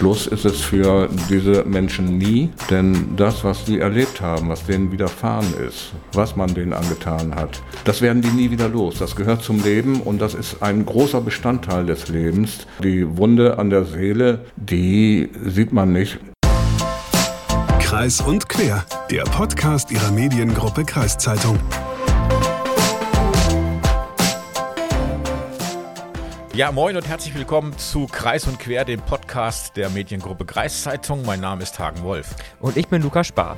[0.00, 4.90] Schluss ist es für diese Menschen nie, denn das, was sie erlebt haben, was denen
[4.90, 8.94] widerfahren ist, was man denen angetan hat, das werden die nie wieder los.
[8.98, 12.66] Das gehört zum Leben und das ist ein großer Bestandteil des Lebens.
[12.82, 16.18] Die Wunde an der Seele, die sieht man nicht.
[17.78, 21.58] Kreis und Quer, der Podcast ihrer Mediengruppe Kreiszeitung.
[26.52, 31.24] Ja, moin und herzlich willkommen zu Kreis und Quer, dem Podcast der Mediengruppe Kreiszeitung.
[31.24, 32.34] Mein Name ist Hagen Wolf.
[32.58, 33.56] Und ich bin Lukas Spar.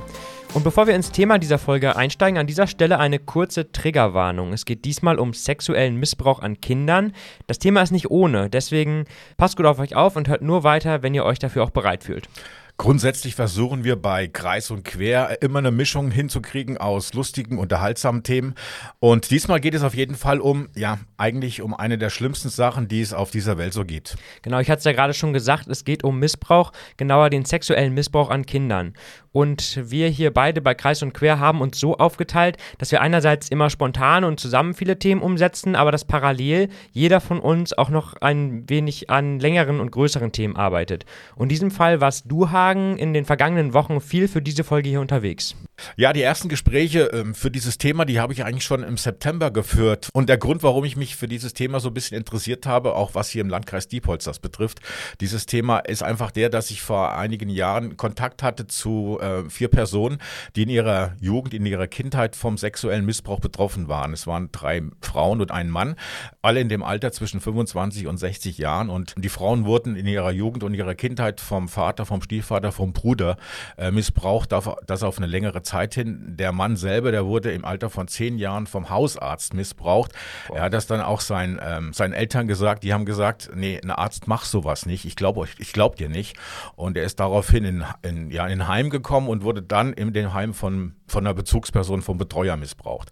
[0.52, 4.52] Und bevor wir ins Thema dieser Folge einsteigen, an dieser Stelle eine kurze Triggerwarnung.
[4.52, 7.14] Es geht diesmal um sexuellen Missbrauch an Kindern.
[7.46, 9.06] Das Thema ist nicht ohne, deswegen
[9.38, 12.04] passt gut auf euch auf und hört nur weiter, wenn ihr euch dafür auch bereit
[12.04, 12.28] fühlt.
[12.78, 18.54] Grundsätzlich versuchen wir bei Kreis und Quer immer eine Mischung hinzukriegen aus lustigen, unterhaltsamen Themen.
[18.98, 22.88] Und diesmal geht es auf jeden Fall um, ja, eigentlich um eine der schlimmsten Sachen,
[22.88, 24.16] die es auf dieser Welt so gibt.
[24.42, 27.94] Genau, ich hatte es ja gerade schon gesagt, es geht um Missbrauch, genauer den sexuellen
[27.94, 28.94] Missbrauch an Kindern.
[29.32, 33.48] Und wir hier beide bei Kreis und Quer haben uns so aufgeteilt, dass wir einerseits
[33.48, 38.14] immer spontan und zusammen viele Themen umsetzen, aber dass parallel jeder von uns auch noch
[38.20, 41.06] ein wenig an längeren und größeren Themen arbeitet.
[41.34, 44.88] Und in diesem Fall warst du, Hagen, in den vergangenen Wochen viel für diese Folge
[44.88, 45.56] hier unterwegs.
[45.96, 49.50] Ja, die ersten Gespräche ähm, für dieses Thema, die habe ich eigentlich schon im September
[49.50, 50.08] geführt.
[50.12, 53.14] Und der Grund, warum ich mich für dieses Thema so ein bisschen interessiert habe, auch
[53.14, 54.80] was hier im Landkreis Diepholz das betrifft,
[55.20, 59.68] dieses Thema ist einfach der, dass ich vor einigen Jahren Kontakt hatte zu äh, vier
[59.68, 60.18] Personen,
[60.54, 64.12] die in ihrer Jugend, in ihrer Kindheit vom sexuellen Missbrauch betroffen waren.
[64.12, 65.96] Es waren drei Frauen und ein Mann,
[66.42, 68.88] alle in dem Alter zwischen 25 und 60 Jahren.
[68.88, 72.92] Und die Frauen wurden in ihrer Jugend und ihrer Kindheit vom Vater, vom Stiefvater, vom
[72.92, 73.36] Bruder
[73.76, 76.36] äh, missbraucht, das auf eine längere Zeit hin.
[76.36, 80.12] Der Mann selber, der wurde im Alter von zehn Jahren vom Hausarzt missbraucht.
[80.48, 80.56] Boah.
[80.56, 82.82] Er hat das dann auch sein, ähm, seinen Eltern gesagt.
[82.82, 85.04] Die haben gesagt, nee, ein Arzt macht sowas nicht.
[85.04, 86.36] Ich glaube euch, ich glaube dir nicht.
[86.76, 90.12] Und er ist daraufhin in, in, ja, in ein Heim gekommen und wurde dann in
[90.12, 93.10] dem Heim von, von einer Bezugsperson, vom Betreuer missbraucht.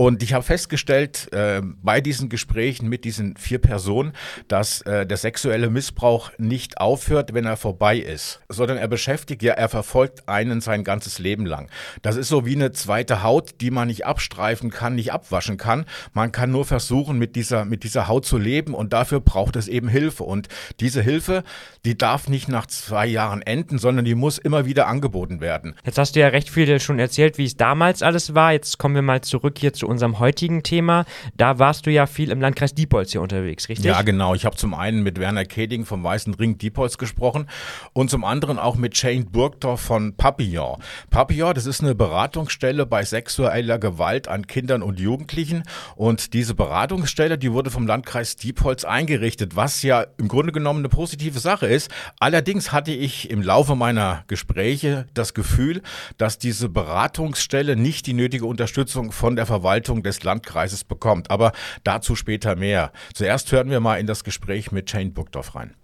[0.00, 4.12] Und ich habe festgestellt äh, bei diesen Gesprächen mit diesen vier Personen,
[4.48, 9.52] dass äh, der sexuelle Missbrauch nicht aufhört, wenn er vorbei ist, sondern er beschäftigt, ja,
[9.52, 11.68] er verfolgt einen sein ganzes Leben lang.
[12.00, 15.84] Das ist so wie eine zweite Haut, die man nicht abstreifen kann, nicht abwaschen kann.
[16.14, 19.68] Man kann nur versuchen, mit dieser, mit dieser Haut zu leben und dafür braucht es
[19.68, 20.24] eben Hilfe.
[20.24, 20.48] Und
[20.80, 21.44] diese Hilfe,
[21.84, 25.74] die darf nicht nach zwei Jahren enden, sondern die muss immer wieder angeboten werden.
[25.84, 28.52] Jetzt hast du ja recht viel schon erzählt, wie es damals alles war.
[28.52, 31.04] Jetzt kommen wir mal zurück hier zu unserem heutigen Thema.
[31.36, 33.86] Da warst du ja viel im Landkreis Diepholz hier unterwegs, richtig?
[33.86, 34.34] Ja, genau.
[34.34, 37.46] Ich habe zum einen mit Werner Keding vom Weißen Ring Diepholz gesprochen
[37.92, 40.76] und zum anderen auch mit Shane Burgdorf von Papillon.
[41.10, 45.64] Papillon, das ist eine Beratungsstelle bei sexueller Gewalt an Kindern und Jugendlichen
[45.96, 50.88] und diese Beratungsstelle, die wurde vom Landkreis Diepholz eingerichtet, was ja im Grunde genommen eine
[50.88, 51.90] positive Sache ist.
[52.18, 55.82] Allerdings hatte ich im Laufe meiner Gespräche das Gefühl,
[56.16, 61.30] dass diese Beratungsstelle nicht die nötige Unterstützung von der Verwaltung Verwaltung des Landkreises bekommt.
[61.30, 61.52] Aber
[61.84, 62.92] dazu später mehr.
[63.14, 65.74] Zuerst hören wir mal in das Gespräch mit Jane Burgdorf rein.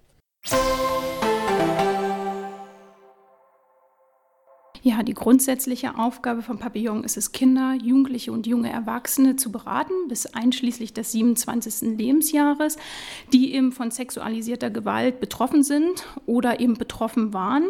[4.86, 9.92] Ja, die grundsätzliche Aufgabe von Papillon ist es, Kinder, Jugendliche und junge Erwachsene zu beraten,
[10.06, 11.98] bis einschließlich des 27.
[11.98, 12.76] Lebensjahres,
[13.32, 17.64] die eben von sexualisierter Gewalt betroffen sind oder eben betroffen waren.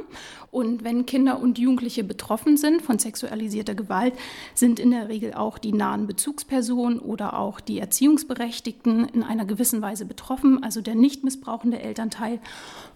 [0.50, 4.12] Und wenn Kinder und Jugendliche betroffen sind von sexualisierter Gewalt,
[4.52, 9.80] sind in der Regel auch die nahen Bezugspersonen oder auch die Erziehungsberechtigten in einer gewissen
[9.80, 12.40] Weise betroffen, also der nicht missbrauchende Elternteil.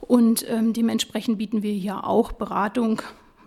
[0.02, 3.00] Und ähm, dementsprechend bieten wir hier auch Beratung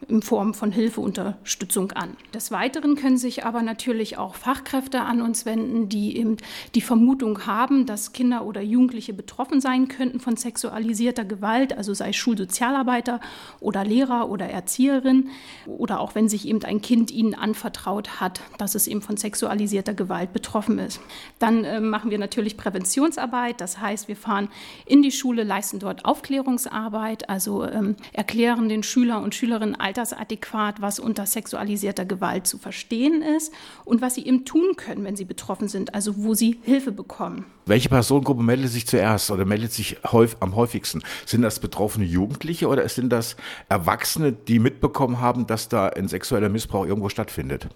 [0.07, 2.15] in Form von Hilfeunterstützung an.
[2.33, 6.37] Des Weiteren können sich aber natürlich auch Fachkräfte an uns wenden, die eben
[6.75, 12.13] die Vermutung haben, dass Kinder oder Jugendliche betroffen sein könnten von sexualisierter Gewalt, also sei
[12.13, 13.19] Schulsozialarbeiter
[13.59, 15.29] oder Lehrer oder Erzieherin
[15.65, 19.93] oder auch wenn sich eben ein Kind ihnen anvertraut hat, dass es eben von sexualisierter
[19.93, 20.99] Gewalt betroffen ist.
[21.39, 24.49] Dann äh, machen wir natürlich Präventionsarbeit, das heißt, wir fahren
[24.85, 30.99] in die Schule, leisten dort Aufklärungsarbeit, also ähm, erklären den Schüler und Schülerinnen altersadäquat, was
[30.99, 33.53] unter sexualisierter Gewalt zu verstehen ist
[33.85, 37.45] und was sie eben tun können, wenn sie betroffen sind, also wo sie Hilfe bekommen.
[37.65, 41.03] Welche Personengruppe meldet sich zuerst oder meldet sich häufig, am häufigsten?
[41.25, 43.35] Sind das betroffene Jugendliche oder sind das
[43.69, 47.69] Erwachsene, die mitbekommen haben, dass da ein sexueller Missbrauch irgendwo stattfindet?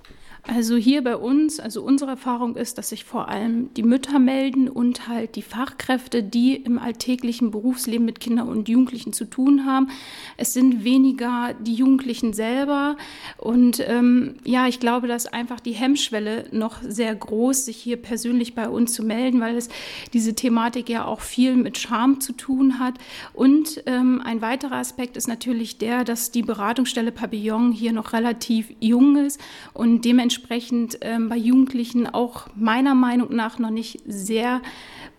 [0.50, 4.70] Also hier bei uns, also unsere Erfahrung ist, dass sich vor allem die Mütter melden
[4.70, 9.90] und halt die Fachkräfte, die im alltäglichen Berufsleben mit Kindern und Jugendlichen zu tun haben.
[10.38, 12.96] Es sind weniger die Jugendlichen selber.
[13.38, 18.56] Und ähm, ja, ich glaube, dass einfach die Hemmschwelle noch sehr groß, sich hier persönlich
[18.56, 19.68] bei uns zu melden, weil es
[20.14, 22.94] diese Thematik ja auch viel mit Scham zu tun hat.
[23.34, 28.74] Und ähm, ein weiterer Aspekt ist natürlich der, dass die Beratungsstelle Pavillon hier noch relativ
[28.80, 29.42] jung ist
[29.74, 34.62] und dementsprechend dementsprechend ähm, bei Jugendlichen auch meiner Meinung nach noch nicht sehr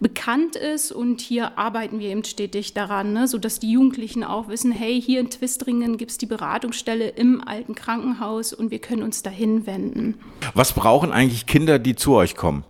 [0.01, 4.71] bekannt ist und hier arbeiten wir eben stetig daran, ne, sodass die Jugendlichen auch wissen,
[4.71, 9.23] hey, hier in Twistringen gibt es die Beratungsstelle im alten Krankenhaus und wir können uns
[9.23, 10.15] dahin wenden.
[10.55, 12.65] Was brauchen eigentlich Kinder, die zu euch kommen?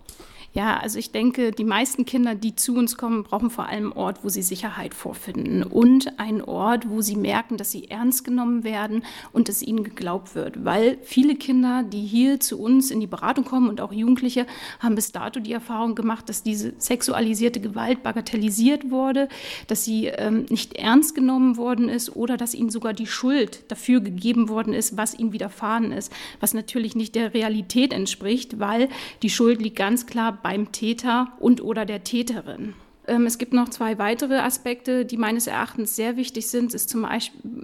[0.58, 3.92] Ja, also ich denke, die meisten Kinder, die zu uns kommen, brauchen vor allem einen
[3.92, 8.64] Ort, wo sie Sicherheit vorfinden und einen Ort, wo sie merken, dass sie ernst genommen
[8.64, 10.64] werden und dass ihnen geglaubt wird.
[10.64, 14.48] Weil viele Kinder, die hier zu uns in die Beratung kommen und auch Jugendliche,
[14.80, 19.28] haben bis dato die Erfahrung gemacht, dass diese sexualisierte Gewalt bagatellisiert wurde,
[19.68, 24.00] dass sie ähm, nicht ernst genommen worden ist oder dass ihnen sogar die Schuld dafür
[24.00, 28.88] gegeben worden ist, was ihnen widerfahren ist, was natürlich nicht der Realität entspricht, weil
[29.22, 32.72] die Schuld liegt ganz klar beim Täter und oder der Täterin.
[33.08, 36.74] Ähm, es gibt noch zwei weitere Aspekte, die meines Erachtens sehr wichtig sind.
[36.74, 37.06] Ist zum,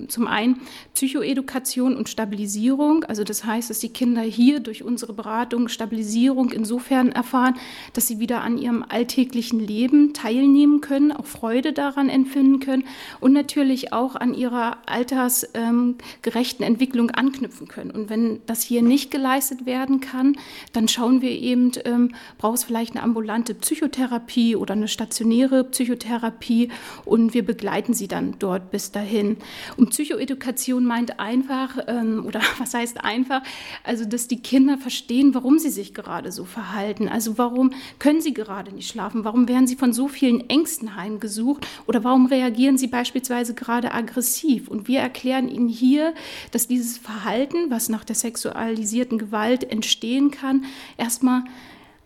[0.08, 0.60] zum einen
[0.94, 3.04] Psychoedukation und Stabilisierung.
[3.04, 7.54] Also das heißt, dass die Kinder hier durch unsere Beratung Stabilisierung insofern erfahren,
[7.92, 12.84] dass sie wieder an ihrem alltäglichen Leben teilnehmen können, auch Freude daran empfinden können
[13.20, 17.90] und natürlich auch an ihrer altersgerechten Entwicklung anknüpfen können.
[17.90, 20.36] Und wenn das hier nicht geleistet werden kann,
[20.72, 25.64] dann schauen wir eben, ähm, braucht es vielleicht eine ambulante Psychotherapie oder eine stationäre stationäre
[25.64, 26.70] Psychotherapie
[27.04, 29.36] und wir begleiten sie dann dort bis dahin.
[29.76, 33.42] Und Psychoedukation meint einfach, ähm, oder was heißt einfach,
[33.82, 37.08] also dass die Kinder verstehen, warum sie sich gerade so verhalten.
[37.08, 39.24] Also warum können sie gerade nicht schlafen?
[39.24, 41.66] Warum werden sie von so vielen Ängsten heimgesucht?
[41.86, 44.68] Oder warum reagieren sie beispielsweise gerade aggressiv?
[44.68, 46.14] Und wir erklären ihnen hier,
[46.52, 50.64] dass dieses Verhalten, was nach der sexualisierten Gewalt entstehen kann,
[50.96, 51.42] erstmal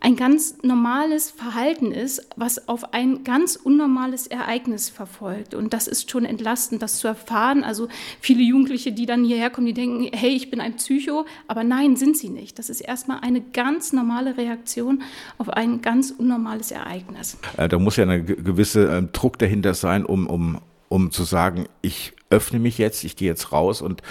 [0.01, 5.55] ein ganz normales Verhalten ist, was auf ein ganz unnormales Ereignis verfolgt.
[5.55, 7.65] Und das ist schon entlastend, das zu erfahren.
[7.65, 7.89] Also
[8.21, 11.97] viele Jugendliche, die dann hierher kommen, die denken, hey, ich bin ein Psycho, aber nein,
[11.97, 12.59] sind sie nicht.
[12.59, 15.03] Das ist erstmal eine ganz normale Reaktion
[15.37, 17.37] auf ein ganz unnormales Ereignis.
[17.57, 20.59] Äh, da muss ja ein gewisser äh, Druck dahinter sein, um, um,
[20.89, 24.03] um zu sagen, ich öffne mich jetzt, ich gehe jetzt raus und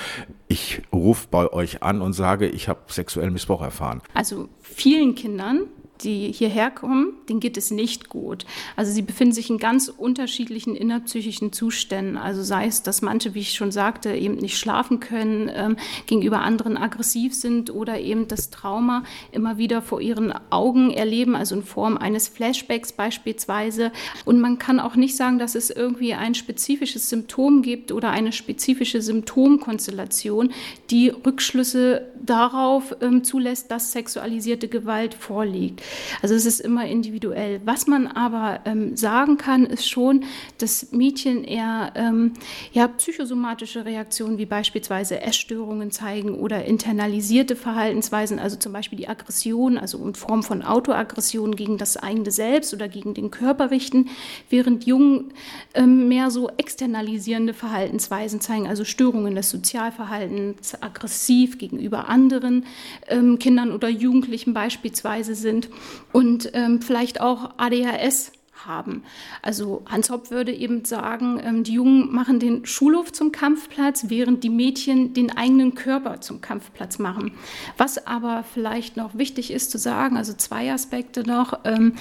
[0.48, 4.02] ich rufe bei euch an und sage, ich habe sexuellen Missbrauch erfahren.
[4.14, 5.68] Also vielen Kindern
[6.04, 8.46] die hierher kommen, denen geht es nicht gut.
[8.76, 12.18] Also sie befinden sich in ganz unterschiedlichen innerpsychischen Zuständen.
[12.18, 16.42] Also sei es, dass manche, wie ich schon sagte, eben nicht schlafen können, ähm, gegenüber
[16.42, 21.64] anderen aggressiv sind oder eben das Trauma immer wieder vor ihren Augen erleben, also in
[21.64, 23.92] Form eines Flashbacks beispielsweise.
[24.26, 28.32] Und man kann auch nicht sagen, dass es irgendwie ein spezifisches Symptom gibt oder eine
[28.32, 30.52] spezifische Symptomkonstellation,
[30.90, 35.82] die Rückschlüsse darauf ähm, zulässt, dass sexualisierte Gewalt vorliegt.
[36.22, 37.62] Also es ist immer individuell.
[37.66, 40.26] Was man aber ähm, sagen kann, ist schon,
[40.58, 42.34] dass Mädchen eher ähm,
[42.74, 49.78] ja, psychosomatische Reaktionen wie beispielsweise Essstörungen zeigen oder internalisierte Verhaltensweisen, also zum Beispiel die Aggression,
[49.78, 54.10] also in Form von Autoaggression gegen das eigene Selbst oder gegen den Körper richten,
[54.50, 55.34] während Jungen
[55.74, 62.66] ähm, mehr so externalisierende Verhaltensweisen zeigen, also Störungen des Sozialverhaltens, aggressiv gegenüber anderen
[63.08, 65.70] ähm, Kindern oder Jugendlichen beispielsweise sind
[66.12, 68.32] und ähm, vielleicht auch ADHS
[68.66, 69.04] haben.
[69.42, 74.44] Also Hans Hopp würde eben sagen, ähm, die Jungen machen den Schulhof zum Kampfplatz, während
[74.44, 77.32] die Mädchen den eigenen Körper zum Kampfplatz machen.
[77.78, 81.94] Was aber vielleicht noch wichtig ist zu sagen, also zwei Aspekte noch, ähm,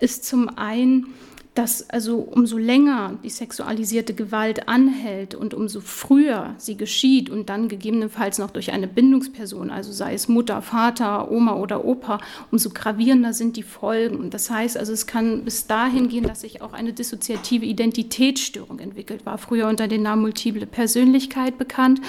[0.00, 1.14] ist zum einen,
[1.54, 7.68] dass also umso länger die sexualisierte Gewalt anhält und umso früher sie geschieht und dann
[7.68, 12.18] gegebenenfalls noch durch eine Bindungsperson, also sei es Mutter, Vater, Oma oder Opa,
[12.50, 14.30] umso gravierender sind die Folgen.
[14.30, 19.24] Das heißt also, es kann bis dahin gehen, dass sich auch eine dissoziative Identitätsstörung entwickelt,
[19.24, 22.00] war früher unter dem Namen multiple Persönlichkeit bekannt.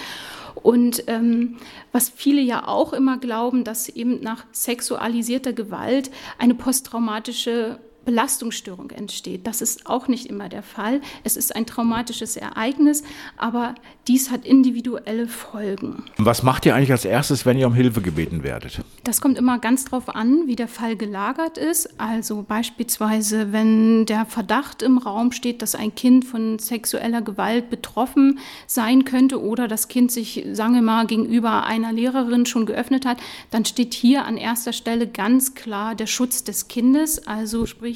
[0.55, 1.57] Und ähm,
[1.91, 6.09] was viele ja auch immer glauben, dass eben nach sexualisierter Gewalt
[6.39, 9.47] eine posttraumatische Belastungsstörung entsteht.
[9.47, 11.01] Das ist auch nicht immer der Fall.
[11.23, 13.03] Es ist ein traumatisches Ereignis,
[13.37, 13.75] aber
[14.07, 16.03] dies hat individuelle Folgen.
[16.17, 18.81] Was macht ihr eigentlich als erstes, wenn ihr um Hilfe gebeten werdet?
[19.03, 21.99] Das kommt immer ganz darauf an, wie der Fall gelagert ist.
[21.99, 28.39] Also beispielsweise, wenn der Verdacht im Raum steht, dass ein Kind von sexueller Gewalt betroffen
[28.67, 33.17] sein könnte oder das Kind sich, sagen wir mal, gegenüber einer Lehrerin schon geöffnet hat,
[33.49, 37.94] dann steht hier an erster Stelle ganz klar der Schutz des Kindes, also sprich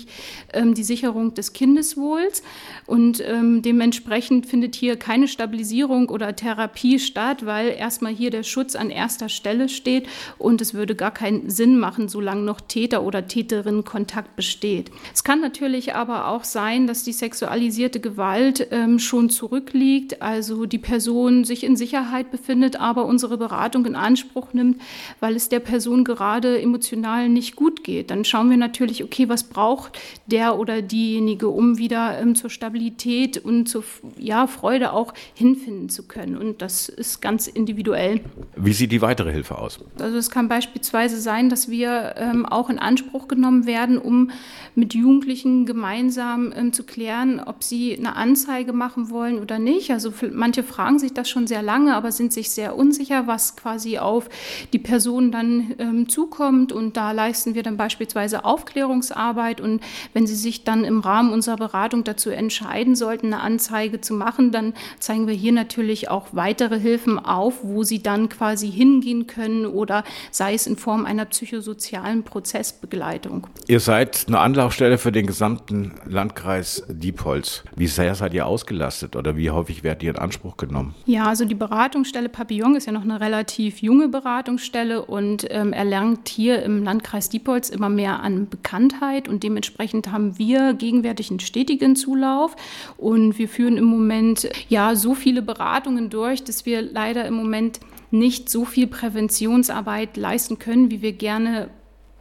[0.53, 2.43] ähm, die Sicherung des Kindeswohls.
[2.85, 8.75] Und ähm, dementsprechend findet hier keine Stabilisierung oder Therapie statt, weil erstmal hier der Schutz
[8.75, 13.27] an erster Stelle steht und es würde gar keinen Sinn machen, solange noch Täter oder
[13.27, 14.91] Täterin Kontakt besteht.
[15.13, 20.77] Es kann natürlich aber auch sein, dass die sexualisierte Gewalt ähm, schon zurückliegt, also die
[20.77, 24.81] Person sich in Sicherheit befindet, aber unsere Beratung in Anspruch nimmt,
[25.19, 28.11] weil es der Person gerade emotional nicht gut geht.
[28.11, 29.88] Dann schauen wir natürlich, okay, was braucht
[30.27, 33.83] der oder diejenige, um wieder ähm, zur Stabilität und zur
[34.17, 36.37] ja, Freude auch hinfinden zu können.
[36.37, 38.21] Und das ist ganz individuell.
[38.55, 39.79] Wie sieht die weitere Hilfe aus?
[39.99, 44.31] Also es kann beispielsweise sein, dass wir ähm, auch in Anspruch genommen werden, um
[44.75, 49.91] mit Jugendlichen gemeinsam ähm, zu klären, ob sie eine Anzeige machen wollen oder nicht.
[49.91, 53.97] Also manche fragen sich das schon sehr lange, aber sind sich sehr unsicher, was quasi
[53.97, 54.29] auf
[54.73, 56.71] die Person dann ähm, zukommt.
[56.71, 59.61] Und da leisten wir dann beispielsweise Aufklärungsarbeit.
[59.61, 59.78] Und
[60.13, 64.51] wenn sie sich dann im Rahmen unserer Beratung dazu entscheiden sollten, eine Anzeige zu machen,
[64.51, 69.65] dann zeigen wir hier natürlich auch weitere Hilfen auf, wo sie dann quasi hingehen können
[69.65, 73.47] oder sei es in Form einer psychosozialen Prozessbegleitung.
[73.67, 77.63] Ihr seid eine Anlaufstelle für den gesamten Landkreis Diepholz.
[77.75, 80.95] Wie sehr seid ihr ausgelastet oder wie häufig werdet ihr in Anspruch genommen?
[81.05, 86.29] Ja, also die Beratungsstelle Papillon ist ja noch eine relativ junge Beratungsstelle und ähm, erlangt
[86.29, 89.68] hier im Landkreis Diepholz immer mehr an Bekanntheit und dementsprechend
[90.11, 92.55] haben wir gegenwärtig einen stetigen Zulauf
[92.97, 97.79] und wir führen im Moment ja so viele Beratungen durch, dass wir leider im Moment
[98.11, 101.69] nicht so viel Präventionsarbeit leisten können, wie wir gerne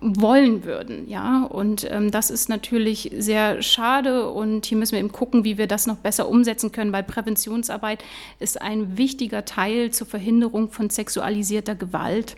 [0.00, 1.42] wollen würden, ja.
[1.44, 5.66] Und ähm, das ist natürlich sehr schade und hier müssen wir eben gucken, wie wir
[5.66, 8.04] das noch besser umsetzen können, weil Präventionsarbeit
[8.38, 12.36] ist ein wichtiger Teil zur Verhinderung von sexualisierter Gewalt.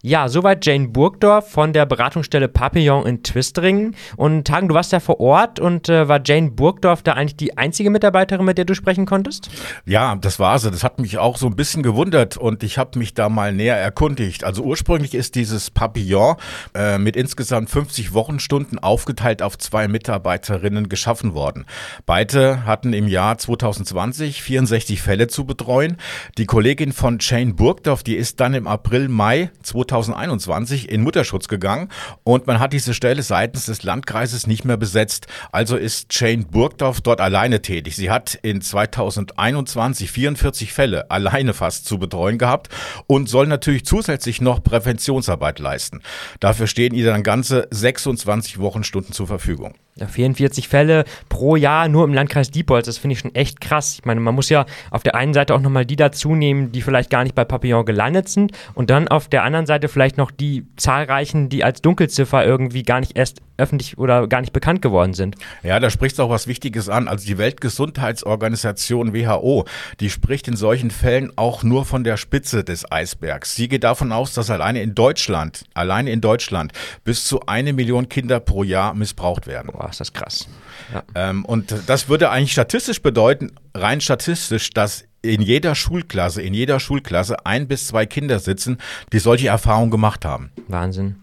[0.00, 3.96] Ja, soweit Jane Burgdorf von der Beratungsstelle Papillon in Twistringen.
[4.16, 7.58] Und Hagen, du warst ja vor Ort und äh, war Jane Burgdorf da eigentlich die
[7.58, 9.50] einzige Mitarbeiterin, mit der du sprechen konntest?
[9.86, 10.70] Ja, das war sie.
[10.70, 13.76] Das hat mich auch so ein bisschen gewundert und ich habe mich da mal näher
[13.76, 14.44] erkundigt.
[14.44, 16.36] Also ursprünglich ist dieses Papillon
[16.74, 21.66] äh, mit insgesamt 50 Wochenstunden aufgeteilt auf zwei Mitarbeiterinnen geschaffen worden.
[22.06, 25.96] Beide hatten im Jahr 2020 64 Fälle zu betreuen.
[26.38, 31.48] Die Kollegin von Jane Burgdorf, die ist dann im April, Mai 2020 2021 in Mutterschutz
[31.48, 31.88] gegangen
[32.24, 35.26] und man hat diese Stelle seitens des Landkreises nicht mehr besetzt.
[35.52, 37.96] Also ist Jane Burgdorf dort alleine tätig.
[37.96, 42.68] Sie hat in 2021 44 Fälle alleine fast zu betreuen gehabt
[43.06, 46.02] und soll natürlich zusätzlich noch Präventionsarbeit leisten.
[46.40, 49.74] Dafür stehen ihr dann ganze 26 Wochenstunden zur Verfügung.
[50.00, 53.98] Ja, 44 Fälle pro Jahr nur im Landkreis Diepholz, das finde ich schon echt krass.
[53.98, 56.82] Ich meine, man muss ja auf der einen Seite auch nochmal die dazu nehmen, die
[56.82, 60.30] vielleicht gar nicht bei Papillon gelandet sind und dann auf der anderen Seite vielleicht noch
[60.30, 65.12] die zahlreichen, die als Dunkelziffer irgendwie gar nicht erst öffentlich oder gar nicht bekannt geworden
[65.12, 65.36] sind.
[65.62, 67.08] Ja, da sprichst du auch was Wichtiges an.
[67.08, 69.64] Also die Weltgesundheitsorganisation WHO,
[70.00, 73.56] die spricht in solchen Fällen auch nur von der Spitze des Eisbergs.
[73.56, 76.72] Sie geht davon aus, dass alleine in Deutschland, alleine in Deutschland
[77.04, 79.70] bis zu eine Million Kinder pro Jahr missbraucht werden.
[79.88, 80.46] Boah, ist das krass.
[80.92, 81.02] Ja.
[81.14, 86.78] Ähm, und das würde eigentlich statistisch bedeuten, rein statistisch, dass in jeder Schulklasse, in jeder
[86.78, 88.76] Schulklasse ein bis zwei Kinder sitzen,
[89.12, 90.50] die solche Erfahrungen gemacht haben.
[90.68, 91.16] Wahnsinn.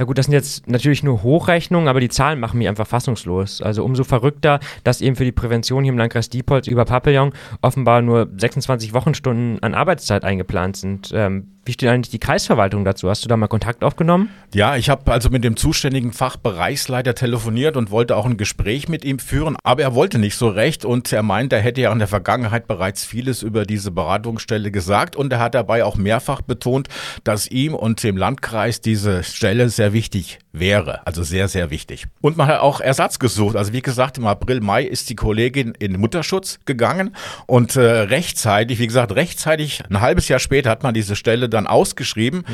[0.00, 3.62] Ja gut, das sind jetzt natürlich nur Hochrechnungen, aber die Zahlen machen mich einfach fassungslos.
[3.62, 7.32] Also umso verrückter, dass eben für die Prävention hier im Landkreis Diepholz über Papillon
[7.62, 11.10] offenbar nur 26 Wochenstunden an Arbeitszeit eingeplant sind.
[11.14, 13.10] Ähm, wie steht eigentlich die Kreisverwaltung dazu?
[13.10, 14.30] Hast du da mal Kontakt aufgenommen?
[14.54, 19.04] Ja, ich habe also mit dem zuständigen Fachbereichsleiter telefoniert und wollte auch ein Gespräch mit
[19.04, 21.98] ihm führen, aber er wollte nicht so recht und er meint, er hätte ja in
[21.98, 26.88] der Vergangenheit bereits vieles über diese Beratungsstelle gesagt und er hat dabei auch mehrfach betont,
[27.22, 31.06] dass ihm und dem Landkreis diese Stelle sehr wichtig wäre.
[31.06, 32.06] Also sehr, sehr wichtig.
[32.20, 33.56] Und man hat auch Ersatz gesucht.
[33.56, 37.14] Also wie gesagt, im April, Mai ist die Kollegin in Mutterschutz gegangen
[37.46, 41.57] und äh, rechtzeitig, wie gesagt, rechtzeitig, ein halbes Jahr später hat man diese Stelle dann
[41.66, 42.44] ausgeschrieben.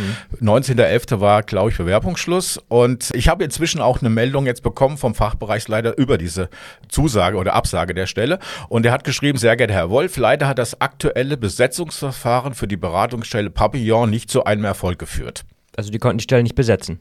[0.41, 0.49] Mhm.
[0.49, 1.21] 19.11.
[1.21, 2.59] war, glaube ich, Bewerbungsschluss.
[2.69, 6.49] Und ich habe inzwischen auch eine Meldung jetzt bekommen vom Fachbereichsleiter über diese
[6.89, 8.39] Zusage oder Absage der Stelle.
[8.69, 12.77] Und er hat geschrieben, sehr geehrter Herr Wolf, leider hat das aktuelle Besetzungsverfahren für die
[12.77, 15.45] Beratungsstelle Papillon nicht zu einem Erfolg geführt.
[15.77, 17.01] Also die konnten die Stelle nicht besetzen.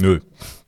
[0.00, 0.20] Nö.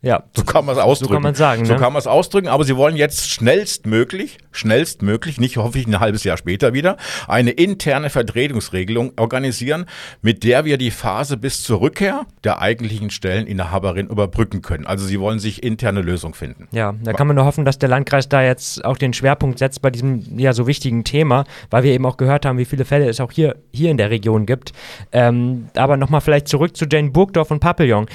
[0.02, 1.10] Ja, So kann man es ausdrücken.
[1.10, 1.64] So kann man sagen.
[1.66, 1.78] So ne?
[1.78, 6.24] kann man es ausdrücken, aber sie wollen jetzt schnellstmöglich, schnellstmöglich, nicht hoffe ich ein halbes
[6.24, 6.96] Jahr später wieder,
[7.28, 9.84] eine interne Vertretungsregelung organisieren,
[10.22, 14.86] mit der wir die Phase bis zur Rückkehr der eigentlichen Stelleninhaberin überbrücken können.
[14.86, 16.66] Also sie wollen sich interne Lösung finden.
[16.72, 19.82] Ja, da kann man nur hoffen, dass der Landkreis da jetzt auch den Schwerpunkt setzt
[19.82, 23.06] bei diesem ja so wichtigen Thema, weil wir eben auch gehört haben, wie viele Fälle
[23.06, 24.72] es auch hier, hier in der Region gibt.
[25.12, 28.06] Ähm, aber nochmal vielleicht zurück zu Jane Burgdorf und Papillon.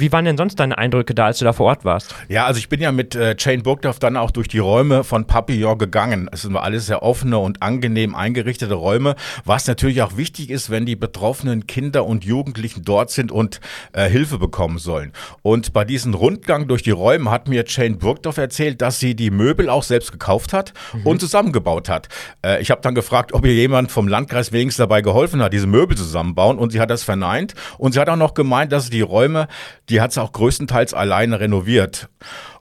[0.00, 2.14] Wie waren denn sonst deine Eindrücke da, als du da vor Ort warst?
[2.28, 5.26] Ja, also ich bin ja mit äh, Jane Burgdorf dann auch durch die Räume von
[5.26, 6.28] Papillon gegangen.
[6.30, 10.86] Es sind alles sehr offene und angenehm eingerichtete Räume, was natürlich auch wichtig ist, wenn
[10.86, 13.60] die betroffenen Kinder und Jugendlichen dort sind und
[13.92, 15.12] äh, Hilfe bekommen sollen.
[15.42, 19.32] Und bei diesem Rundgang durch die Räume hat mir Jane Burgdorf erzählt, dass sie die
[19.32, 22.06] Möbel auch selbst gekauft hat und zusammengebaut hat.
[22.46, 25.66] Äh, ich habe dann gefragt, ob ihr jemand vom Landkreis wenigstens dabei geholfen hat, diese
[25.66, 28.90] Möbel zusammenbauen und sie hat das verneint und sie hat auch noch gemeint, dass sie
[28.90, 29.48] die Räume
[29.88, 32.08] die hat sie auch größtenteils alleine renoviert.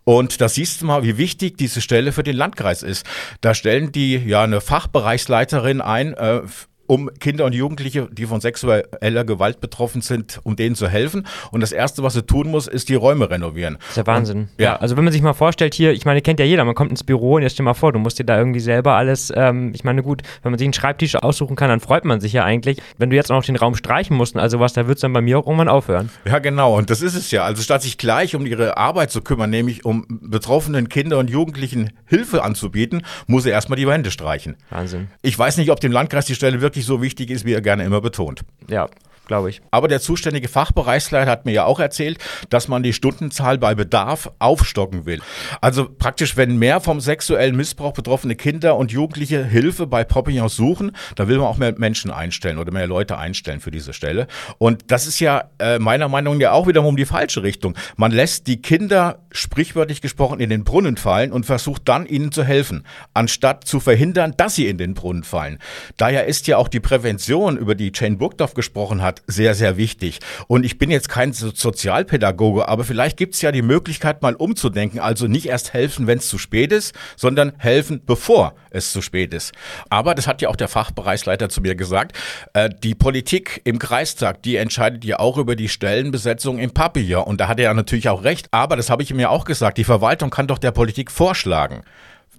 [0.03, 3.05] Und da siehst du mal, wie wichtig diese Stelle für den Landkreis ist.
[3.41, 6.43] Da stellen die ja eine Fachbereichsleiterin ein, äh,
[6.88, 11.27] um Kinder und Jugendliche, die von sexueller Gewalt betroffen sind, um denen zu helfen.
[11.51, 13.77] Und das Erste, was sie tun muss, ist die Räume renovieren.
[13.79, 14.38] Das ist ja Wahnsinn.
[14.38, 14.77] Und, ja.
[14.77, 17.03] Also wenn man sich mal vorstellt, hier, ich meine, kennt ja jeder, man kommt ins
[17.03, 19.84] Büro und jetzt stell mal vor, du musst dir da irgendwie selber alles, ähm, ich
[19.84, 22.82] meine, gut, wenn man sich einen Schreibtisch aussuchen kann, dann freut man sich ja eigentlich.
[22.98, 25.01] Wenn du jetzt auch noch den Raum streichen musst und also was, da wird es
[25.01, 26.10] dann bei mir auch irgendwann aufhören.
[26.25, 26.77] Ja, genau.
[26.77, 27.44] Und das ist es ja.
[27.44, 31.91] Also statt sich gleich um ihre Arbeit zu kümmern, nämlich um betroffenen Kinder und Jugendlichen
[32.06, 34.56] Hilfe anzubieten, muss er erstmal die Wände streichen.
[34.70, 35.08] Wahnsinn.
[35.22, 37.84] Ich weiß nicht, ob dem Landkreis die Stelle wirklich so wichtig ist, wie er gerne
[37.84, 38.41] immer betont.
[38.69, 38.88] Ja,
[39.27, 39.62] glaube ich.
[39.69, 42.17] Aber der zuständige Fachbereichsleiter hat mir ja auch erzählt,
[42.50, 45.22] dass man die Stundenzahl bei Bedarf aufstocken will.
[45.62, 50.91] Also praktisch, wenn mehr vom sexuellen Missbrauch betroffene Kinder und Jugendliche Hilfe bei Popillon suchen,
[51.15, 54.27] dann will man auch mehr Menschen einstellen oder mehr Leute einstellen für diese Stelle.
[54.57, 57.75] Und das ist ja äh, meiner Meinung nach ja auch wiederum die falsche Richtung.
[57.98, 62.43] Man lässt die Kinder sprichwörtlich gesprochen in den Brunnen fallen und versucht dann ihnen zu
[62.43, 65.60] helfen, anstatt zu verhindern, dass sie in den Brunnen fallen.
[65.98, 70.20] Daher ist ja auch die Prävention, über die Jane Burgdorf gesprochen hat, sehr, sehr wichtig.
[70.48, 74.36] Und ich bin jetzt kein so Sozialpädagoge, aber vielleicht gibt es ja die Möglichkeit, mal
[74.36, 75.00] umzudenken.
[75.00, 79.34] Also nicht erst helfen, wenn es zu spät ist, sondern helfen, bevor es zu spät
[79.34, 79.54] ist.
[79.90, 82.18] Aber das hat ja auch der Fachbereichsleiter zu mir gesagt.
[82.54, 87.24] Äh, die Politik im Kreistag, die entscheidet ja auch über die Stellenbesetzung im Papillon.
[87.24, 88.48] Und da hat er ja natürlich auch recht.
[88.52, 89.78] Aber das habe ich ihm ja auch gesagt.
[89.78, 91.84] Die Verwaltung kann doch der Politik vorschlagen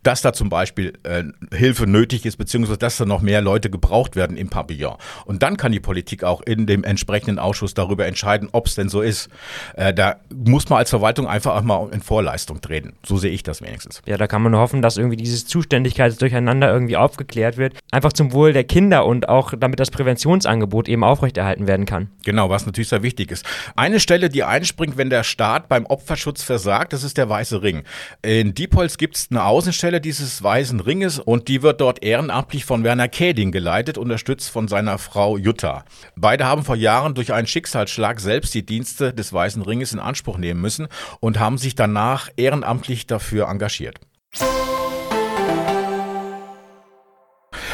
[0.03, 1.25] dass da zum Beispiel äh,
[1.55, 4.97] Hilfe nötig ist, beziehungsweise dass da noch mehr Leute gebraucht werden im Pavillon.
[5.25, 8.89] Und dann kann die Politik auch in dem entsprechenden Ausschuss darüber entscheiden, ob es denn
[8.89, 9.29] so ist.
[9.77, 12.95] Äh, da muss man als Verwaltung einfach auch mal in Vorleistung treten.
[13.05, 14.03] So sehe ich das wenigstens.
[14.07, 17.75] Ja, da kann man nur hoffen, dass irgendwie dieses Zuständigkeitsdurcheinander irgendwie aufgeklärt wird.
[17.91, 22.11] Einfach zum Wohl der Kinder und auch damit das Präventionsangebot eben aufrechterhalten werden kann.
[22.25, 23.45] Genau, was natürlich sehr wichtig ist.
[23.77, 27.83] Eine Stelle, die einspringt, wenn der Staat beim Opferschutz versagt, das ist der Weiße Ring.
[28.23, 32.85] In Diepholz gibt es eine Außenstelle dieses Weißen Ringes und die wird dort ehrenamtlich von
[32.85, 35.85] Werner Käding geleitet, unterstützt von seiner Frau Jutta.
[36.15, 40.37] Beide haben vor Jahren durch einen Schicksalsschlag selbst die Dienste des Weißen Ringes in Anspruch
[40.37, 40.89] nehmen müssen
[41.21, 43.99] und haben sich danach ehrenamtlich dafür engagiert.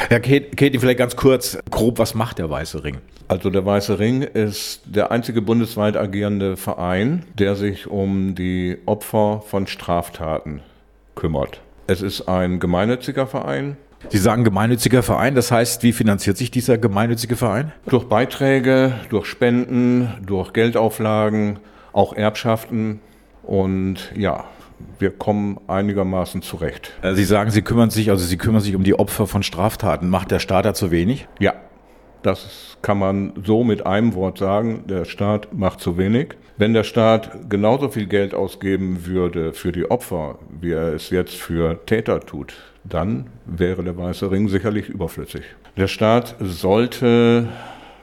[0.07, 2.99] Herr Katie, vielleicht ganz kurz, grob, was macht der Weiße Ring?
[3.27, 9.41] Also der Weiße Ring ist der einzige bundesweit agierende Verein, der sich um die Opfer
[9.45, 10.61] von Straftaten
[11.15, 11.61] kümmert.
[11.87, 13.77] Es ist ein gemeinnütziger Verein.
[14.09, 17.71] Sie sagen gemeinnütziger Verein, das heißt, wie finanziert sich dieser gemeinnützige Verein?
[17.87, 21.59] Durch Beiträge, durch Spenden, durch Geldauflagen,
[21.93, 23.01] auch Erbschaften
[23.43, 24.45] und ja,
[24.99, 26.91] wir kommen einigermaßen zurecht.
[27.13, 30.09] Sie sagen, Sie kümmern sich, also Sie kümmern sich um die Opfer von Straftaten.
[30.09, 31.27] Macht der Staat da zu wenig?
[31.39, 31.53] Ja,
[32.23, 34.85] das kann man so mit einem Wort sagen.
[34.87, 36.35] Der Staat macht zu wenig.
[36.57, 41.35] Wenn der Staat genauso viel Geld ausgeben würde für die Opfer, wie er es jetzt
[41.35, 42.53] für Täter tut,
[42.85, 45.43] dann wäre der Weiße Ring sicherlich überflüssig.
[45.75, 47.49] Der Staat sollte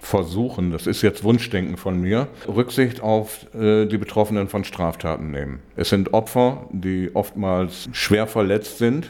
[0.01, 5.61] versuchen, das ist jetzt Wunschdenken von mir, Rücksicht auf äh, die Betroffenen von Straftaten nehmen.
[5.77, 9.09] Es sind Opfer, die oftmals schwer verletzt sind,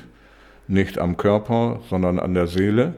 [0.68, 2.94] nicht am Körper, sondern an der Seele.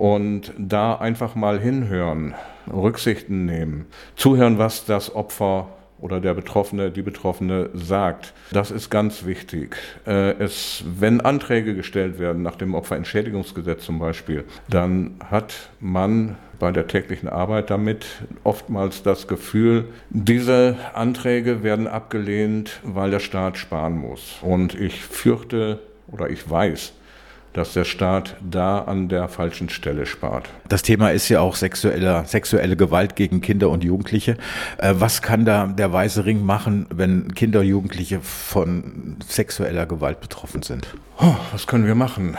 [0.00, 2.34] Und da einfach mal hinhören,
[2.72, 3.84] Rücksichten nehmen,
[4.16, 8.32] zuhören, was das Opfer oder der Betroffene, die Betroffene sagt.
[8.50, 9.76] Das ist ganz wichtig.
[10.06, 16.72] Äh, es, wenn Anträge gestellt werden nach dem Opferentschädigungsgesetz zum Beispiel, dann hat man bei
[16.72, 18.06] der täglichen Arbeit damit
[18.42, 24.38] oftmals das Gefühl, diese Anträge werden abgelehnt, weil der Staat sparen muss.
[24.40, 25.78] Und ich fürchte
[26.10, 26.94] oder ich weiß,
[27.52, 30.48] dass der Staat da an der falschen Stelle spart.
[30.68, 34.36] Das Thema ist ja auch sexuelle, sexuelle Gewalt gegen Kinder und Jugendliche.
[34.78, 40.20] Äh, was kann da der Weiße Ring machen, wenn Kinder und Jugendliche von sexueller Gewalt
[40.20, 40.86] betroffen sind?
[41.18, 42.36] Oh, was können wir machen?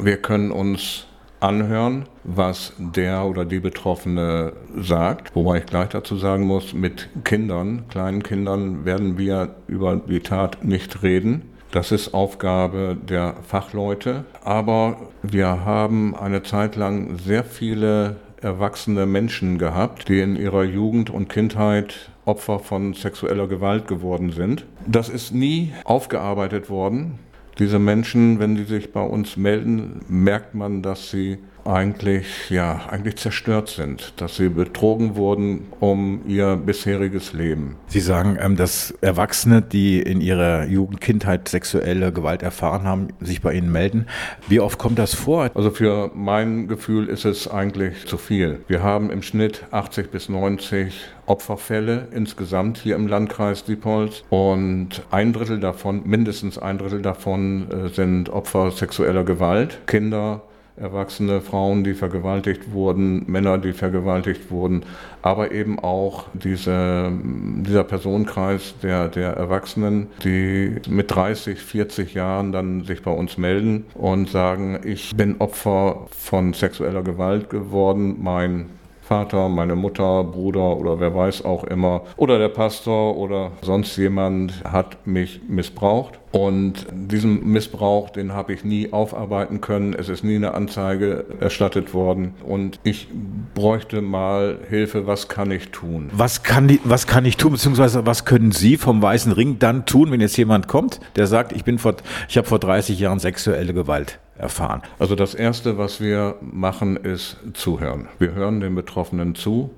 [0.00, 1.06] Wir können uns
[1.40, 5.34] anhören, was der oder die Betroffene sagt.
[5.34, 10.64] Wobei ich gleich dazu sagen muss, mit Kindern, kleinen Kindern werden wir über die Tat
[10.64, 11.42] nicht reden.
[11.74, 14.24] Das ist Aufgabe der Fachleute.
[14.44, 21.10] Aber wir haben eine Zeit lang sehr viele erwachsene Menschen gehabt, die in ihrer Jugend
[21.10, 24.66] und Kindheit Opfer von sexueller Gewalt geworden sind.
[24.86, 27.18] Das ist nie aufgearbeitet worden.
[27.58, 33.16] Diese Menschen, wenn sie sich bei uns melden, merkt man, dass sie eigentlich, ja, eigentlich
[33.16, 37.76] zerstört sind, dass sie betrogen wurden um ihr bisheriges Leben.
[37.86, 43.42] Sie sagen, ähm, dass Erwachsene, die in ihrer Jugend, Kindheit sexuelle Gewalt erfahren haben, sich
[43.42, 44.06] bei Ihnen melden.
[44.48, 45.50] Wie oft kommt das vor?
[45.54, 48.60] Also für mein Gefühl ist es eigentlich zu viel.
[48.68, 50.94] Wir haben im Schnitt 80 bis 90
[51.26, 57.88] Opferfälle insgesamt hier im Landkreis Diepholz und ein Drittel davon, mindestens ein Drittel davon äh,
[57.88, 60.42] sind Opfer sexueller Gewalt, Kinder,
[60.76, 64.82] erwachsene Frauen, die vergewaltigt wurden, Männer, die vergewaltigt wurden,
[65.22, 72.84] aber eben auch diese, dieser Personenkreis der, der Erwachsenen, die mit 30, 40 Jahren dann
[72.84, 78.66] sich bei uns melden und sagen, ich bin Opfer von sexueller Gewalt geworden, mein
[79.04, 84.64] Vater, meine Mutter, Bruder oder wer weiß auch immer, oder der Pastor oder sonst jemand
[84.64, 86.18] hat mich missbraucht.
[86.34, 89.94] Und diesen Missbrauch, den habe ich nie aufarbeiten können.
[89.94, 92.34] Es ist nie eine Anzeige erstattet worden.
[92.44, 93.06] Und ich
[93.54, 95.06] bräuchte mal Hilfe.
[95.06, 96.10] Was kann ich tun?
[96.12, 99.86] Was kann, die, was kann ich tun, beziehungsweise was können Sie vom Weißen Ring dann
[99.86, 101.94] tun, wenn jetzt jemand kommt, der sagt, ich bin vor,
[102.28, 104.82] ich habe vor 30 Jahren sexuelle Gewalt erfahren?
[104.98, 108.08] Also das Erste, was wir machen, ist zuhören.
[108.18, 109.70] Wir hören den Betroffenen zu,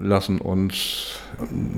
[0.00, 1.20] lassen uns,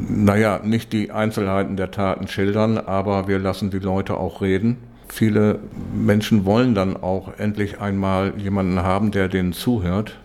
[0.08, 4.76] naja, nicht die Einzelheiten der Taten schildern, aber wir lassen die Leute auch reden.
[5.08, 5.58] Viele
[5.94, 10.18] Menschen wollen dann auch endlich einmal jemanden haben, der denen zuhört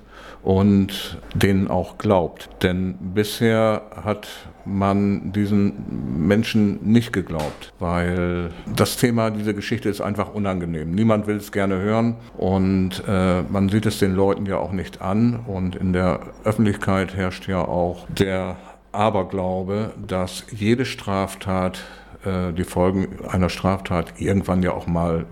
[0.43, 2.49] und denen auch glaubt.
[2.61, 4.27] Denn bisher hat
[4.65, 10.91] man diesen Menschen nicht geglaubt, weil das Thema, diese Geschichte ist einfach unangenehm.
[10.91, 15.01] Niemand will es gerne hören und äh, man sieht es den Leuten ja auch nicht
[15.01, 18.57] an und in der Öffentlichkeit herrscht ja auch der
[18.91, 21.81] Aberglaube, dass jede Straftat,
[22.23, 25.25] äh, die Folgen einer Straftat irgendwann ja auch mal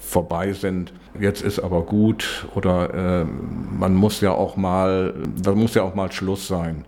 [0.00, 0.92] vorbei sind.
[1.20, 5.94] Jetzt ist aber gut oder äh, man muss ja auch mal, da muss ja auch
[5.94, 6.84] mal Schluss sein.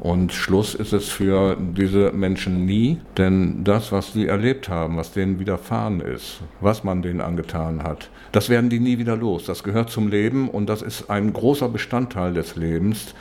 [0.00, 5.12] Und Schluss ist es für diese Menschen nie, denn das, was sie erlebt haben, was
[5.12, 9.44] denen widerfahren ist, was man denen angetan hat, das werden die nie wieder los.
[9.44, 13.14] Das gehört zum Leben und das ist ein großer Bestandteil des Lebens.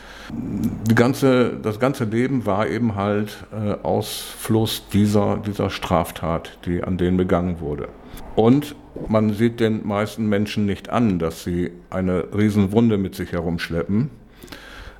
[0.94, 7.18] Ganze, das ganze Leben war eben halt äh, Ausfluss dieser, dieser Straftat, die an denen
[7.18, 7.88] begangen wurde.
[8.36, 8.76] Und
[9.08, 14.10] man sieht den meisten Menschen nicht an, dass sie eine Riesenwunde mit sich herumschleppen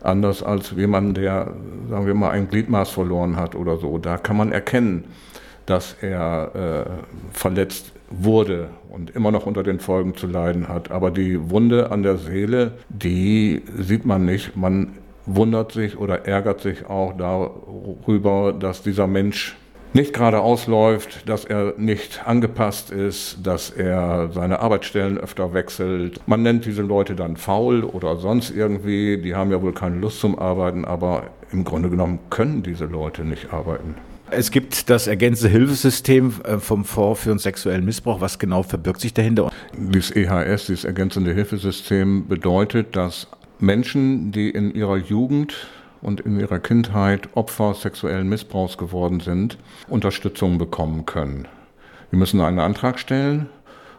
[0.04, 1.54] anders als jemand, der,
[1.90, 3.98] sagen wir mal, ein Gliedmaß verloren hat oder so.
[3.98, 5.06] Da kann man erkennen,
[5.66, 10.92] dass er äh, verletzt wurde und immer noch unter den Folgen zu leiden hat.
[10.92, 14.56] Aber die Wunde an der Seele, die sieht man nicht.
[14.56, 14.94] Man
[15.26, 19.58] wundert sich oder ärgert sich auch darüber, dass dieser Mensch
[19.98, 26.22] nicht gerade ausläuft, dass er nicht angepasst ist, dass er seine Arbeitsstellen öfter wechselt.
[26.28, 29.18] Man nennt diese Leute dann faul oder sonst irgendwie.
[29.18, 33.24] Die haben ja wohl keine Lust zum Arbeiten, aber im Grunde genommen können diese Leute
[33.24, 33.96] nicht arbeiten.
[34.30, 38.22] Es gibt das ergänzende Hilfesystem äh, vom Fonds für einen sexuellen Missbrauch.
[38.22, 39.50] Was genau verbirgt sich dahinter?
[39.76, 43.28] Dieses EHS, dieses ergänzende Hilfesystem, bedeutet, dass
[43.60, 45.56] Menschen, die in ihrer Jugend
[46.02, 49.58] und in ihrer Kindheit Opfer sexuellen Missbrauchs geworden sind,
[49.88, 51.48] Unterstützung bekommen können.
[52.10, 53.50] Wir müssen einen Antrag stellen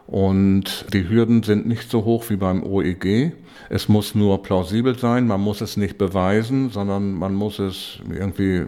[0.07, 3.33] und die Hürden sind nicht so hoch wie beim OEG.
[3.69, 8.65] Es muss nur plausibel sein, man muss es nicht beweisen, sondern man muss es irgendwie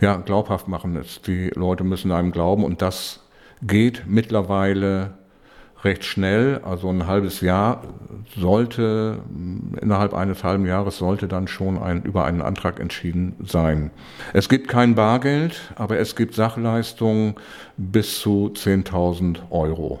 [0.00, 1.00] ja, glaubhaft machen.
[1.26, 3.20] Die Leute müssen einem glauben und das
[3.62, 5.14] geht mittlerweile
[5.86, 7.82] recht schnell, also ein halbes Jahr
[8.36, 9.20] sollte,
[9.80, 13.90] innerhalb eines halben Jahres sollte dann schon ein, über einen Antrag entschieden sein.
[14.34, 17.36] Es gibt kein Bargeld, aber es gibt Sachleistungen
[17.76, 20.00] bis zu 10.000 Euro.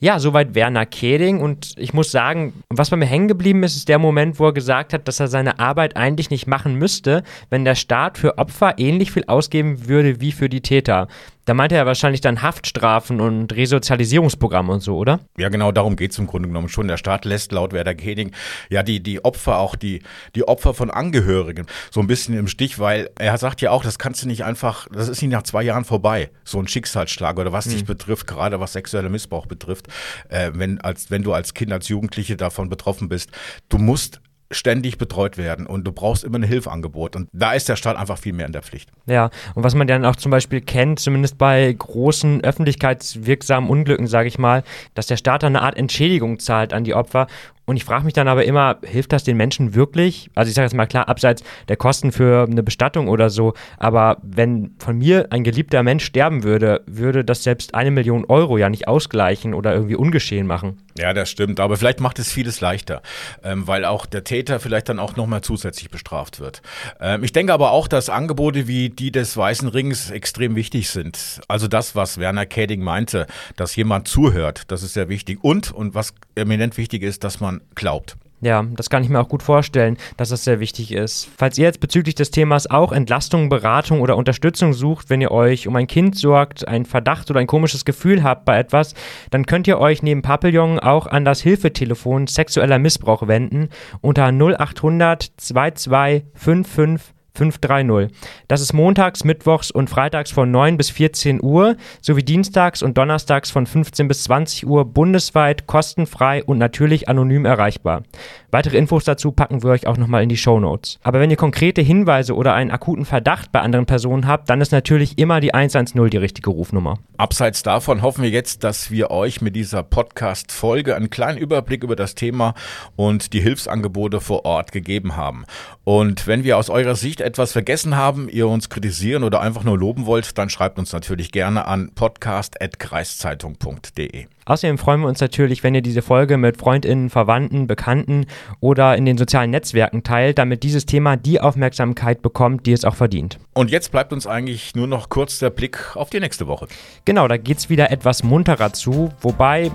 [0.00, 1.40] Ja, soweit Werner Keding.
[1.40, 4.52] Und ich muss sagen, was bei mir hängen geblieben ist, ist der Moment, wo er
[4.52, 8.78] gesagt hat, dass er seine Arbeit eigentlich nicht machen müsste, wenn der Staat für Opfer
[8.78, 11.08] ähnlich viel ausgeben würde wie für die Täter.
[11.48, 15.20] Da meint er ja wahrscheinlich dann Haftstrafen und Resozialisierungsprogramme und so, oder?
[15.38, 16.88] Ja, genau, darum geht es im Grunde genommen schon.
[16.88, 18.32] Der Staat lässt laut Werder Kening
[18.68, 20.02] ja die, die Opfer, auch die,
[20.34, 23.98] die Opfer von Angehörigen, so ein bisschen im Stich, weil er sagt ja auch, das
[23.98, 27.50] kannst du nicht einfach, das ist nicht nach zwei Jahren vorbei, so ein Schicksalsschlag oder
[27.50, 27.70] was mhm.
[27.70, 29.86] dich betrifft, gerade was sexueller Missbrauch betrifft,
[30.28, 33.30] äh, wenn, als, wenn du als Kind, als Jugendliche davon betroffen bist.
[33.70, 37.16] Du musst ständig betreut werden und du brauchst immer ein Hilfeangebot.
[37.16, 38.90] Und da ist der Staat einfach viel mehr in der Pflicht.
[39.06, 44.28] Ja, und was man dann auch zum Beispiel kennt, zumindest bei großen öffentlichkeitswirksamen Unglücken, sage
[44.28, 47.26] ich mal, dass der Staat eine Art Entschädigung zahlt an die Opfer
[47.68, 50.30] und ich frage mich dann aber immer, hilft das den Menschen wirklich?
[50.34, 54.16] Also ich sage jetzt mal klar, abseits der Kosten für eine Bestattung oder so, aber
[54.22, 58.70] wenn von mir ein geliebter Mensch sterben würde, würde das selbst eine Million Euro ja
[58.70, 60.78] nicht ausgleichen oder irgendwie ungeschehen machen.
[60.96, 63.02] Ja, das stimmt, aber vielleicht macht es vieles leichter,
[63.44, 66.62] ähm, weil auch der Täter vielleicht dann auch nochmal zusätzlich bestraft wird.
[67.00, 71.42] Ähm, ich denke aber auch, dass Angebote wie die des Weißen Rings extrem wichtig sind.
[71.48, 73.26] Also das, was Werner Käding meinte,
[73.56, 75.38] dass jemand zuhört, das ist sehr wichtig.
[75.42, 78.16] Und, und was eminent wichtig ist, dass man glaubt.
[78.40, 81.28] Ja, das kann ich mir auch gut vorstellen, dass das sehr wichtig ist.
[81.36, 85.66] Falls ihr jetzt bezüglich des Themas auch Entlastung, Beratung oder Unterstützung sucht, wenn ihr euch
[85.66, 88.94] um ein Kind sorgt, einen Verdacht oder ein komisches Gefühl habt bei etwas,
[89.30, 93.70] dann könnt ihr euch neben Papillon auch an das Hilfetelefon sexueller Missbrauch wenden
[94.02, 98.14] unter 0800 2255 530.
[98.48, 103.50] Das ist montags, mittwochs und freitags von 9 bis 14 Uhr sowie dienstags und donnerstags
[103.50, 108.02] von 15 bis 20 Uhr bundesweit kostenfrei und natürlich anonym erreichbar.
[108.50, 110.98] Weitere Infos dazu packen wir euch auch nochmal in die Show Notes.
[111.02, 114.72] Aber wenn ihr konkrete Hinweise oder einen akuten Verdacht bei anderen Personen habt, dann ist
[114.72, 116.98] natürlich immer die 110 die richtige Rufnummer.
[117.18, 121.94] Abseits davon hoffen wir jetzt, dass wir euch mit dieser Podcast-Folge einen kleinen Überblick über
[121.94, 122.54] das Thema
[122.96, 125.44] und die Hilfsangebote vor Ort gegeben haben.
[125.84, 129.76] Und wenn wir aus eurer Sicht etwas vergessen haben, ihr uns kritisieren oder einfach nur
[129.76, 134.26] loben wollt, dann schreibt uns natürlich gerne an podcast.kreiszeitung.de.
[134.48, 138.24] Außerdem freuen wir uns natürlich, wenn ihr diese Folge mit Freundinnen, Verwandten, Bekannten
[138.60, 142.94] oder in den sozialen Netzwerken teilt, damit dieses Thema die Aufmerksamkeit bekommt, die es auch
[142.94, 143.38] verdient.
[143.52, 146.66] Und jetzt bleibt uns eigentlich nur noch kurz der Blick auf die nächste Woche.
[147.04, 149.70] Genau, da geht es wieder etwas munterer zu, wobei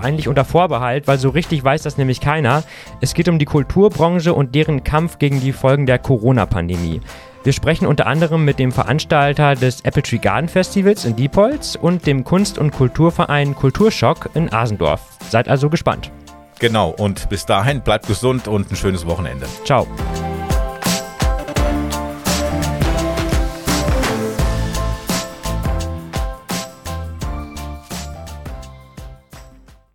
[0.00, 2.64] eigentlich unter Vorbehalt, weil so richtig weiß das nämlich keiner.
[3.02, 7.02] Es geht um die Kulturbranche und deren Kampf gegen die Folgen der Corona-Pandemie.
[7.46, 12.04] Wir sprechen unter anderem mit dem Veranstalter des Apple Tree Garden Festivals in Diepholz und
[12.04, 15.00] dem Kunst- und Kulturverein Kulturschock in Asendorf.
[15.28, 16.10] Seid also gespannt.
[16.58, 19.46] Genau, und bis dahin bleibt gesund und ein schönes Wochenende.
[19.64, 19.86] Ciao.